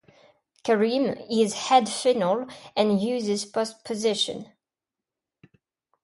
Karaim 0.63 1.15
is 1.29 1.53
head-final 1.53 2.47
and 2.75 2.99
uses 2.99 3.45
postpositions. 3.45 4.47